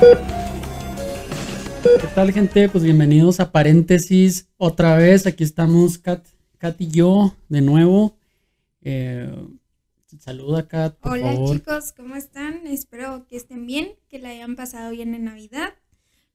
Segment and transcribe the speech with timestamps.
[0.00, 0.16] ¿Qué
[2.14, 2.68] tal, gente?
[2.68, 5.26] Pues bienvenidos a Paréntesis otra vez.
[5.26, 6.24] Aquí estamos, Kat,
[6.58, 8.16] Kat y yo, de nuevo.
[8.80, 9.28] Eh,
[10.20, 11.56] saluda, Kat, por Hola favor.
[11.56, 12.68] chicos, ¿cómo están?
[12.68, 15.74] Espero que estén bien, que la hayan pasado bien en Navidad.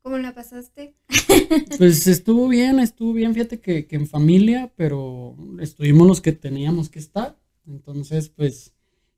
[0.01, 0.95] ¿Cómo la pasaste?
[1.77, 6.89] Pues estuvo bien, estuvo bien, fíjate que, que en familia, pero estuvimos los que teníamos
[6.89, 7.37] que estar.
[7.65, 8.73] Entonces, pues,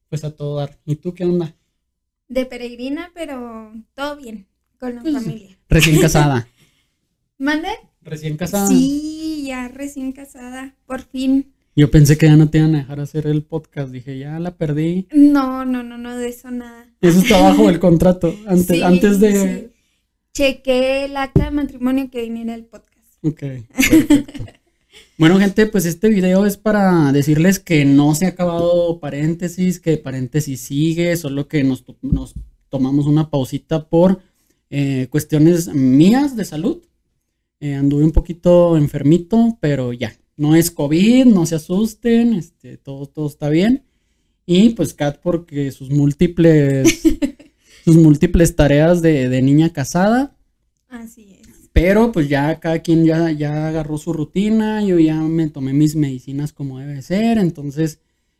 [0.09, 0.77] pues a todo dar.
[0.85, 1.55] ¿Y tú qué onda?
[2.27, 4.47] De peregrina, pero todo bien
[4.79, 5.57] con la Pues, familia.
[5.69, 6.47] Recién casada.
[7.37, 7.69] ¿Mande?
[8.01, 8.67] Recién casada.
[8.67, 11.51] Sí, ya recién casada, por fin.
[11.75, 13.91] Yo pensé que ya no te iban a dejar hacer el podcast.
[13.91, 15.07] Dije, ya la perdí.
[15.11, 16.87] No, no, no, no, de eso nada.
[17.01, 18.33] Eso está bajo el contrato.
[18.47, 19.59] Antes, Sí, antes de.
[19.59, 19.71] sí.
[20.33, 22.95] Chequé el acta de matrimonio que viniera el podcast.
[23.23, 23.39] Ok,
[23.75, 24.43] perfecto.
[25.17, 29.97] Bueno, gente, pues este video es para decirles que no se ha acabado paréntesis, que
[29.97, 32.33] paréntesis sigue, solo que nos, to- nos
[32.69, 34.19] tomamos una pausita por
[34.69, 36.81] eh, cuestiones mías de salud.
[37.61, 43.05] Eh, anduve un poquito enfermito, pero ya, no es COVID, no se asusten, este, todo,
[43.05, 43.83] todo está bien.
[44.45, 47.01] Y pues Kat, porque sus múltiples,
[47.85, 50.35] sus múltiples tareas de, de niña casada,
[50.89, 51.34] Así es.
[51.75, 55.97] Pero pues ya cada quien ya, ya agarró su rutina, yo ya me tomé mis
[55.97, 57.99] medicinas como debe ser, entonces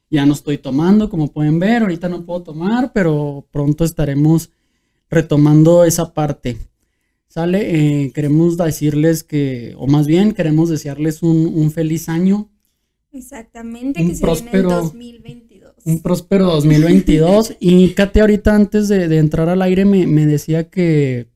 [0.10, 4.52] ya no estoy tomando, como pueden ver, ahorita no puedo tomar, pero pronto estaremos
[5.10, 6.58] retomando esa parte.
[7.28, 7.60] Sale,
[8.06, 12.50] Eh, queremos decirles que, o más bien queremos desearles un, un feliz año,
[13.12, 15.74] Exactamente, Un que se próspero- viene el 2022.
[15.86, 17.56] un próspero 2022.
[17.60, 21.28] y Katy ahorita antes de, de entrar al aire me, me decía que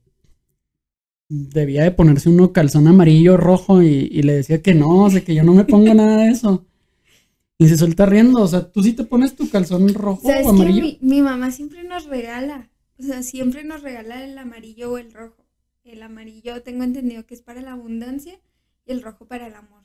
[1.30, 5.22] debía de ponerse uno calzón amarillo rojo y, y le decía que no, o sea,
[5.22, 6.66] que yo no me pongo nada de eso.
[7.58, 10.50] Y se suelta riendo, o sea, tú sí te pones tu calzón rojo ¿Sabes o
[10.50, 10.82] amarillo.
[10.82, 15.12] Mi, mi mamá siempre nos regala, o sea, siempre nos regala el amarillo o el
[15.12, 15.46] rojo.
[15.84, 18.38] El amarillo tengo entendido que es para la abundancia
[18.86, 19.80] y el rojo para el amor.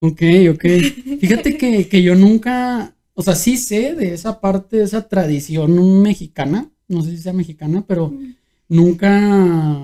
[0.00, 0.62] Ok, ok.
[1.20, 6.02] Fíjate que, que yo nunca, o sea, sí sé de esa parte, de esa tradición
[6.02, 8.14] mexicana, no sé si sea mexicana, pero
[8.68, 9.78] nunca,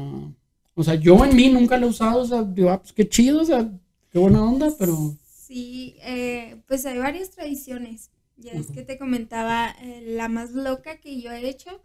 [0.74, 3.08] o sea, yo en mí nunca lo he usado, o sea, digo, ah, pues qué
[3.08, 3.70] chido, o sea,
[4.10, 5.16] qué buena onda, pero...
[5.26, 8.10] Sí, eh, pues hay varias tradiciones.
[8.36, 11.80] Ya es que te comentaba, eh, la más loca que yo he hecho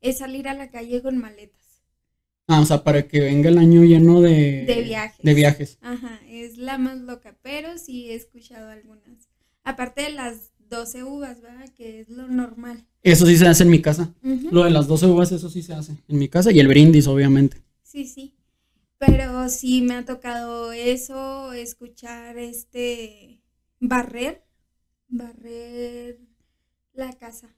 [0.00, 1.82] es salir a la calle con maletas.
[2.46, 4.66] Ah, o sea, para que venga el año lleno de...
[4.66, 5.24] De viajes.
[5.24, 5.78] De viajes.
[5.80, 9.30] Ajá, es la más loca, pero sí he escuchado algunas.
[9.62, 11.68] Aparte de las 12 uvas, ¿verdad?
[11.76, 12.86] Que es lo normal.
[13.02, 14.14] Eso sí se hace en mi casa.
[14.22, 16.50] Lo de las 12 uvas, eso sí se hace en mi casa.
[16.52, 17.62] Y el brindis, obviamente.
[17.82, 18.34] Sí, sí.
[18.98, 23.40] Pero sí me ha tocado eso, escuchar este
[23.80, 24.44] barrer,
[25.08, 26.18] barrer
[26.94, 27.48] la casa.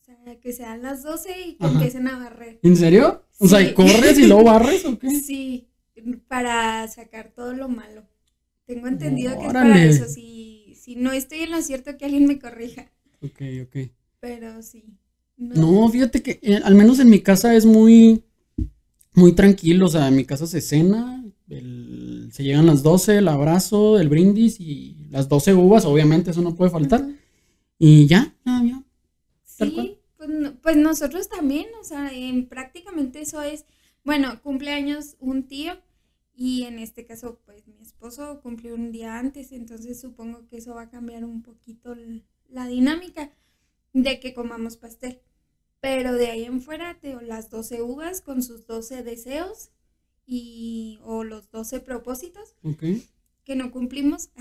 [0.00, 1.74] O sea, que sean las 12 y que Ajá.
[1.74, 2.60] empiecen a barrer.
[2.62, 3.24] ¿En serio?
[3.38, 3.66] O sea, Sí.
[3.68, 5.08] ¿y corres y luego barres o qué?
[5.20, 5.68] Sí,
[6.28, 8.06] para sacar todo lo malo.
[8.66, 10.06] Tengo entendido que es para eso.
[10.06, 10.33] Si,
[10.84, 12.90] si no estoy en lo cierto, que alguien me corrija.
[13.22, 13.76] Ok, ok.
[14.20, 14.84] Pero sí.
[15.36, 18.22] No, fíjate que eh, al menos en mi casa es muy,
[19.14, 19.86] muy tranquilo.
[19.86, 24.08] O sea, en mi casa se cena, el- se llegan las 12, el abrazo, el
[24.08, 27.06] brindis y las 12 uvas, obviamente, eso no puede faltar.
[27.78, 28.82] Y ya, ya, ya.
[29.44, 33.64] Sí, pues, no- pues nosotros también, o sea, en prácticamente eso es,
[34.04, 35.74] bueno, cumpleaños un tío
[36.36, 40.74] y en este caso, pues mi esposo cumplió un día antes, entonces supongo que eso
[40.74, 41.94] va a cambiar un poquito
[42.48, 43.32] la dinámica
[43.92, 45.20] de que comamos pastel.
[45.80, 49.70] Pero de ahí en fuera, te, las 12 uvas con sus 12 deseos
[50.26, 52.56] y o los 12 propósitos
[53.44, 54.30] que no cumplimos.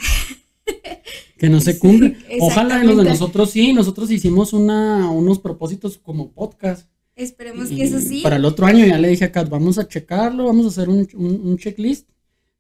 [1.37, 2.17] Que no se Sí, cumple.
[2.39, 3.73] Ojalá los de nosotros sí.
[3.73, 6.87] Nosotros hicimos una, unos propósitos como podcast.
[7.15, 8.21] Esperemos que eso sí.
[8.23, 10.89] Para el otro año ya le dije a Kat, vamos a checarlo, vamos a hacer
[10.89, 12.09] un, un- un checklist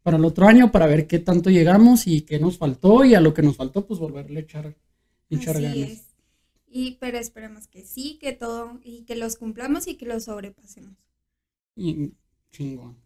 [0.03, 3.21] para el otro año para ver qué tanto llegamos y qué nos faltó y a
[3.21, 4.75] lo que nos faltó pues volverle a echar,
[5.29, 5.89] echar Así ganas.
[5.91, 6.01] es.
[6.69, 10.93] Y, pero esperemos que sí, que todo, y que los cumplamos y que los sobrepasemos.
[11.75, 12.11] Y,
[12.51, 12.97] chingón.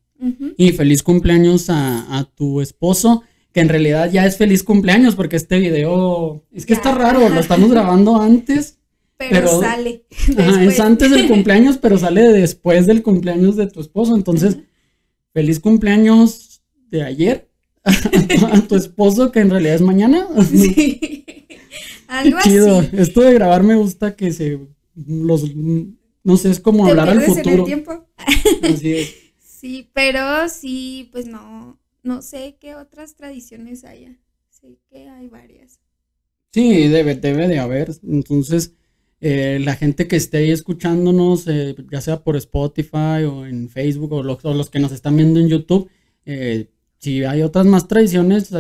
[0.58, 3.24] Y feliz cumpleaños a, a tu esposo,
[3.54, 7.40] que en realidad ya es feliz cumpleaños porque este video, es que está raro, lo
[7.40, 8.77] estamos grabando antes
[9.18, 10.06] pero, sale.
[10.62, 14.16] es antes del cumpleaños, pero sale después del cumpleaños de tu esposo.
[14.16, 14.58] Entonces,
[15.34, 17.50] feliz cumpleaños de ayer
[17.84, 20.28] a tu, esposo, que en realidad es mañana.
[20.50, 21.25] Sí.
[22.08, 22.81] Algo chido.
[22.94, 24.60] Esto de grabar me gusta que se
[24.96, 25.44] los
[26.24, 27.50] no sé, es como hablar al futuro.
[27.50, 28.06] En el tiempo.
[28.62, 29.16] Así es.
[29.40, 34.19] Sí, pero sí, pues no, no sé qué otras tradiciones haya.
[34.50, 35.80] Sé que hay varias.
[36.52, 37.92] Sí, debe, debe de haber.
[38.04, 38.74] Entonces,
[39.19, 44.14] eh, la gente que esté ahí escuchándonos, eh, ya sea por Spotify o en Facebook
[44.14, 45.90] o los, los que nos están viendo en YouTube,
[46.25, 46.69] eh,
[47.00, 48.54] si hay otras más tradiciones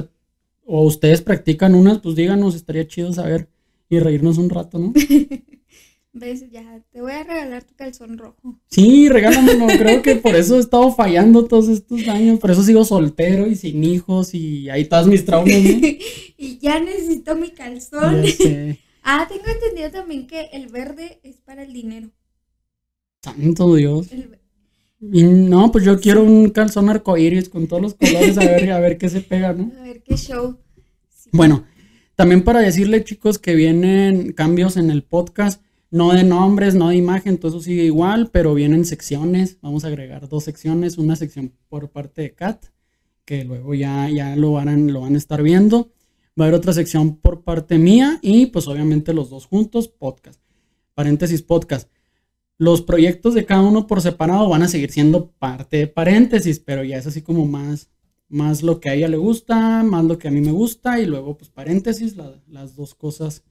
[0.65, 3.49] o ustedes practican unas, pues díganos, estaría chido saber
[3.89, 4.93] y reírnos un rato, ¿no?
[6.13, 6.49] ¿Ves?
[6.49, 8.59] Ya, te voy a regalar tu calzón rojo.
[8.71, 9.67] Sí, regálamelo.
[9.67, 12.39] Creo que por eso he estado fallando todos estos años.
[12.39, 15.53] Por eso sigo soltero y sin hijos y ahí todas mis traumas,
[16.37, 18.23] y ya necesito mi calzón.
[19.07, 22.11] Ah, tengo entendido también que el verde es para el dinero.
[23.23, 24.09] Santo Dios.
[24.99, 28.79] Y no, pues yo quiero un calzón arcoíris con todos los colores a ver, a
[28.79, 29.71] ver qué se pega, ¿no?
[29.79, 30.57] A ver qué show.
[31.31, 31.65] Bueno,
[32.15, 36.95] también para decirle, chicos, que vienen cambios en el podcast no de nombres, no de
[36.95, 39.57] imagen, todo eso sigue igual, pero vienen secciones.
[39.61, 42.65] Vamos a agregar dos secciones, una sección por parte de Kat,
[43.23, 45.91] que luego ya, ya lo, van, lo van a estar viendo.
[46.39, 50.41] Va a haber otra sección por parte mía y pues obviamente los dos juntos, podcast.
[50.93, 51.89] Paréntesis, podcast.
[52.57, 56.83] Los proyectos de cada uno por separado van a seguir siendo parte de paréntesis, pero
[56.83, 57.89] ya es así como más,
[58.29, 61.05] más lo que a ella le gusta, más lo que a mí me gusta y
[61.05, 62.15] luego pues paréntesis,
[62.47, 63.43] las dos cosas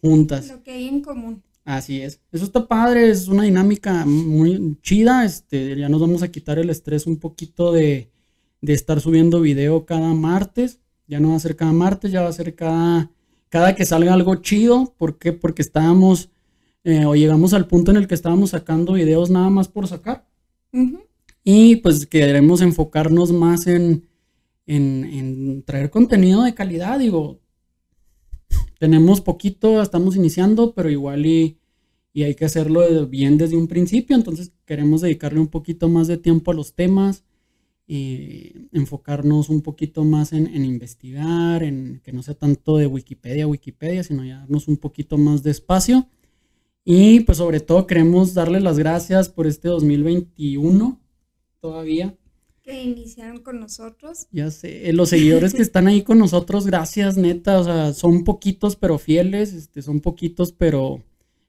[0.00, 0.48] juntas.
[0.48, 1.42] Lo que hay en común.
[1.64, 2.20] Así es.
[2.30, 5.24] Eso está padre, es una dinámica muy chida.
[5.24, 8.10] Este, ya nos vamos a quitar el estrés un poquito de,
[8.60, 10.80] estar subiendo video cada martes.
[11.06, 13.10] Ya no va a ser cada martes, ya va a ser cada,
[13.48, 14.94] cada que salga algo chido.
[14.96, 15.32] ¿Por qué?
[15.32, 16.30] Porque estábamos
[16.84, 20.26] eh, o llegamos al punto en el que estábamos sacando videos nada más por sacar.
[21.44, 24.08] Y pues queremos enfocarnos más en,
[24.66, 26.98] en, en traer contenido de calidad.
[26.98, 27.40] Digo,
[28.78, 31.58] tenemos poquito, estamos iniciando, pero igual y,
[32.16, 36.50] hay que hacerlo bien desde un principio, entonces queremos dedicarle un poquito más de tiempo
[36.50, 37.24] a los temas
[37.86, 43.48] y enfocarnos un poquito más en, investigar, en que no sea tanto de Wikipedia a
[43.48, 46.08] Wikipedia, sino ya darnos un poquito más de espacio.
[46.84, 51.00] Y pues sobre todo queremos darle las gracias por este 2021
[51.60, 52.16] todavía
[52.64, 54.26] que iniciaron con nosotros.
[54.32, 58.74] Ya sé, los seguidores que están ahí con nosotros, gracias, neta, o sea, son poquitos
[58.74, 61.02] pero fieles, este, son poquitos pero,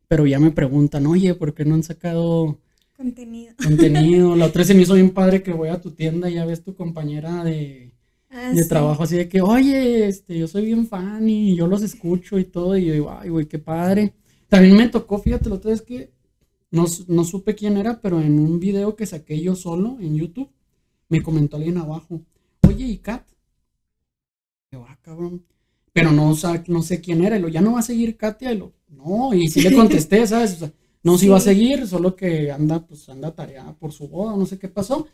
[0.09, 2.59] pero ya me preguntan, oye, ¿por qué no han sacado
[2.95, 3.53] contenido?
[3.63, 4.35] Contenido.
[4.35, 6.45] La otra vez se me hizo bien padre que voy a tu tienda y ya
[6.45, 7.91] ves tu compañera de,
[8.29, 11.81] ah, de trabajo así de que, oye, este, yo soy bien fan y yo los
[11.81, 14.13] escucho y todo, y yo digo, ay, güey, qué padre.
[14.47, 16.11] También me tocó, fíjate, la otra vez que
[16.71, 20.49] no, no supe quién era, pero en un video que saqué yo solo en YouTube,
[21.09, 22.21] me comentó alguien abajo,
[22.67, 23.25] oye, ¿y Kat?
[24.71, 25.43] Yo, ah, cabrón.
[25.93, 26.35] Pero no,
[26.67, 29.33] no sé quién era, y lo, ya no va a seguir Katia, y lo, no,
[29.33, 30.55] y sí le contesté, ¿sabes?
[30.55, 30.73] O sea,
[31.05, 34.47] no se iba a seguir, solo que anda, pues anda tarea por su boda, no
[34.47, 35.07] sé qué pasó.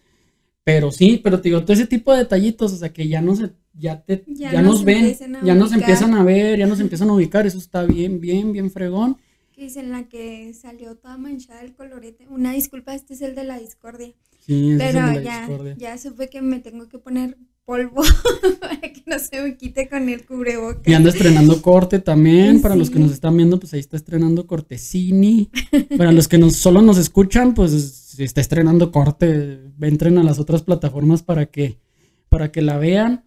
[0.64, 3.36] Pero sí, pero te digo, todo ese tipo de detallitos, o sea, que ya no
[3.36, 7.14] se, ya te, ya, nos ven, ya nos empiezan a ver, ya nos empiezan a
[7.14, 9.18] ubicar, eso está bien, bien, bien fregón.
[9.52, 12.26] Que es en la que salió toda manchada el colorete.
[12.30, 14.14] Una disculpa, este es el de la discordia.
[14.48, 17.38] Pero ya, ya supe que me tengo que poner
[17.71, 18.04] polvo
[18.59, 20.85] para que no se me quite con el cubrebocas.
[20.85, 22.61] Y anda estrenando corte también.
[22.61, 25.49] Para los que nos están viendo, pues ahí está estrenando Cortesini.
[25.97, 29.71] para los que nos, solo nos escuchan, pues está estrenando corte.
[29.80, 31.80] Entren a las otras plataformas para que,
[32.28, 33.23] para que la vean.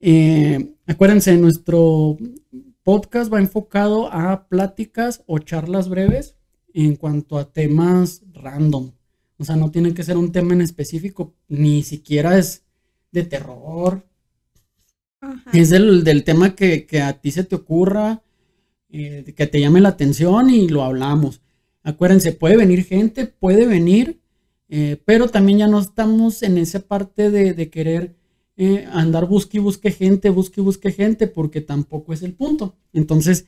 [0.00, 2.18] Eh, acuérdense, nuestro
[2.82, 6.36] podcast va enfocado a pláticas o charlas breves
[6.74, 8.92] en cuanto a temas random.
[9.38, 12.64] O sea, no tiene que ser un tema en específico, ni siquiera es
[13.12, 14.04] de terror.
[15.52, 18.22] Es del, tema que, a ti se te ocurra,
[18.88, 21.40] eh, que te llame la atención y lo hablamos.
[21.84, 24.20] Acuérdense, puede venir gente, puede venir,
[24.68, 28.16] eh, pero también ya no estamos en esa parte de, querer
[28.56, 32.74] eh, andar busque y busque gente, busque y busque gente, porque tampoco es el punto.
[32.92, 33.46] Entonces,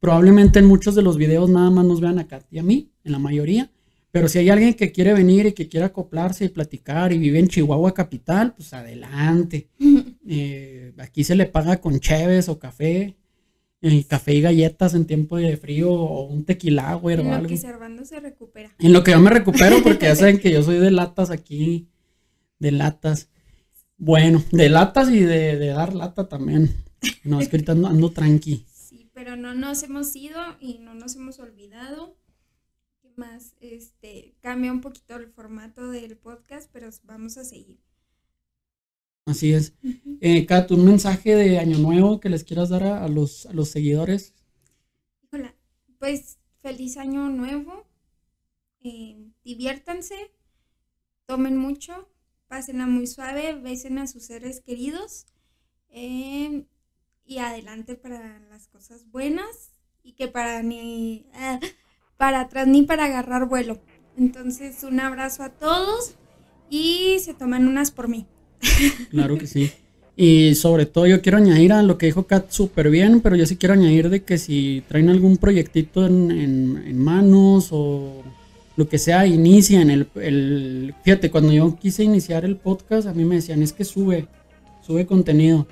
[0.00, 2.90] probablemente en muchos de los videos nada más nos vean a Katy y a mí,
[3.04, 3.70] en la mayoría,
[4.14, 7.40] pero si hay alguien que quiere venir y que quiere acoplarse y platicar y vive
[7.40, 9.68] en Chihuahua capital, pues adelante.
[10.26, 13.14] Eh, aquí se le paga con cheves o café,
[13.82, 17.34] eh, café y galletas en tiempo de frío o un tequila, güey, o algo.
[17.34, 18.74] En lo que Servando se recupera.
[18.78, 21.90] En lo que yo me recupero, porque ya saben que yo soy de latas aquí,
[22.58, 23.28] de latas.
[23.98, 26.70] Bueno, de latas y de, dar lata también.
[27.22, 28.64] No, es que ahorita ando tranqui.
[29.12, 32.16] pero no nos hemos ido y no nos hemos olvidado.
[33.14, 33.54] ¿Qué más?
[33.60, 37.78] Este, cambia un poquito el formato del podcast, pero vamos a seguir.
[39.26, 39.74] Así es.
[40.20, 43.68] eh, Kat, un mensaje de Año Nuevo que les quieras dar a, los, a los
[43.68, 44.34] seguidores.
[45.32, 45.54] Hola,
[45.98, 47.86] pues feliz Año Nuevo.
[48.80, 50.32] Eh, diviértanse,
[51.26, 52.10] tomen mucho,
[52.48, 55.26] pásenla muy suave, besen a sus seres queridos
[55.88, 56.66] eh,
[57.24, 61.60] y adelante para las cosas buenas y que para ni ah,
[62.16, 63.78] para atrás ni para agarrar vuelo.
[64.18, 66.14] Entonces, un abrazo a todos
[66.70, 68.26] y se toman unas por mí.
[69.10, 69.70] Claro que sí.
[70.16, 73.46] Y sobre todo yo quiero añadir a lo que dijo Kat súper bien, pero yo
[73.46, 78.22] sí quiero añadir de que si traen algún proyectito en, en- en manos o
[78.76, 80.94] lo que sea, inician el, el...
[81.02, 84.26] Fíjate, cuando yo quise iniciar el podcast, a mí me decían, es que sube,
[84.86, 85.66] sube contenido.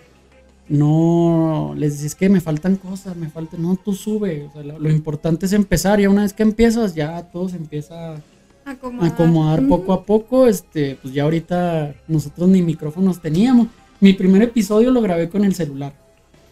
[0.72, 3.60] No, les decía, es que me faltan cosas, me faltan...
[3.60, 4.46] No, tú sube.
[4.46, 7.56] O sea, lo, lo importante es empezar y una vez que empiezas ya todo se
[7.56, 8.16] empieza
[8.64, 10.46] Acomodar, acomodar poco a poco.
[10.46, 13.68] Este, pues ya ahorita nosotros ni micrófonos teníamos.
[14.00, 15.92] Mi primer episodio lo grabé con el celular.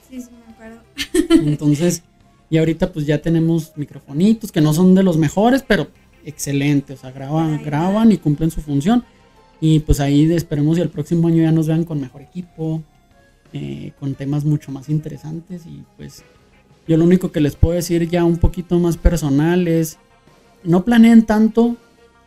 [0.08, 0.80] Sí, sí, me acuerdo.
[1.48, 2.02] Entonces,
[2.48, 5.88] y ahorita pues ya tenemos microfonitos que no son de los mejores, pero
[6.24, 6.94] excelente.
[6.94, 9.04] O sea, graban, Ay, graban y cumplen su función.
[9.60, 12.82] Y pues ahí esperemos y el próximo año ya nos vean con mejor equipo,
[13.52, 15.66] eh, con temas mucho más interesantes.
[15.66, 16.22] Y pues
[16.88, 19.98] yo lo único que les puedo decir ya un poquito más personal es,
[20.64, 21.76] no planeen tanto,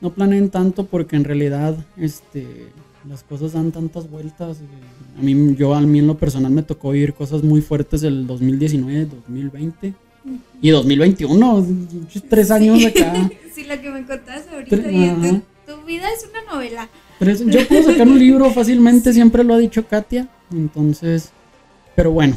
[0.01, 2.68] no planeen tanto porque en realidad este,
[3.08, 4.58] las cosas dan tantas vueltas.
[4.58, 8.01] eh, A mí, yo a mí en lo personal me tocó vivir cosas muy fuertes
[8.01, 9.94] del 2019, 2020
[10.62, 11.62] y 2021,
[12.01, 13.30] muchos tres años acá.
[13.53, 14.75] Sí, lo que me contaste ahorita.
[14.77, 16.89] Tre- y tu, tu vida es una novela.
[17.20, 20.27] Tres- yo puedo sacar un libro fácilmente, siempre lo ha dicho Katia.
[20.54, 21.32] Entonces,
[21.96, 22.36] pero bueno,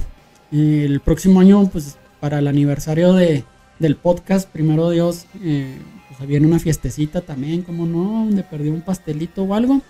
[0.52, 3.44] el próximo año, pues para el aniversario de,
[3.78, 5.78] del podcast, primero Dios, eh,
[6.16, 9.80] pues viene una fiestecita también, como no, donde perdí un pastelito o algo.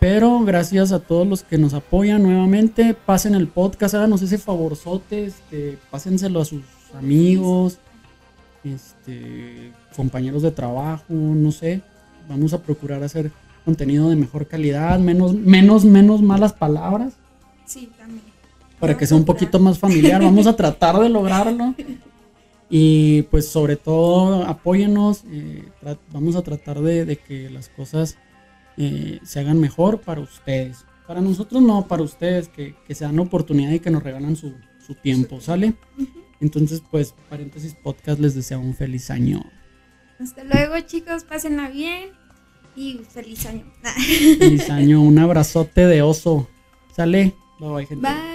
[0.00, 5.24] Pero gracias a todos los que nos apoyan nuevamente, pasen el podcast, háganos ese favorzote,
[5.26, 6.62] este, pásenselo a sus
[6.94, 7.78] amigos,
[8.64, 11.80] este, compañeros de trabajo, no sé.
[12.28, 13.30] Vamos a procurar hacer
[13.64, 17.14] contenido de mejor calidad, menos, menos, menos malas palabras,
[17.64, 18.24] Sí, también.
[18.78, 20.22] para que sea un poquito más familiar.
[20.22, 21.74] Vamos a tratar de lograrlo.
[22.70, 25.64] Y pues sobre todo apóyenos, eh,
[26.12, 28.16] vamos a tratar de, de que las cosas
[28.76, 30.84] eh, se hagan mejor para ustedes.
[31.06, 34.54] Para nosotros no, para ustedes, que, que se dan oportunidad y que nos regalan su,
[34.84, 35.74] su tiempo, ¿sale?
[36.40, 39.44] Entonces pues paréntesis podcast les deseo un feliz año.
[40.18, 41.24] Hasta luego, chicos.
[41.24, 42.10] Pásenla bien.
[42.76, 43.64] Y feliz año.
[44.38, 46.48] Feliz año, un abrazote de oso.
[46.94, 47.34] ¿Sale?
[47.64, 48.00] so I can.
[48.00, 48.33] Bye.